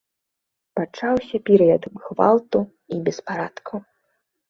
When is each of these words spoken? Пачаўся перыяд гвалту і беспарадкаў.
Пачаўся 0.79 1.41
перыяд 1.51 1.83
гвалту 2.03 2.59
і 2.97 3.01
беспарадкаў. 3.07 3.89